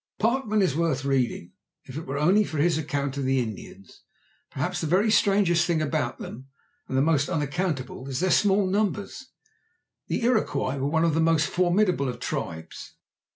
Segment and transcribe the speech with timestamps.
[0.17, 1.51] Parkman is worth reading,
[1.83, 4.01] if it were only for his account of the Indians.
[4.49, 6.47] Perhaps the very strangest thing about them,
[6.87, 9.27] and the most unaccountable, is their small numbers.
[10.07, 12.95] The Iroquois were one of the most formidable of tribes.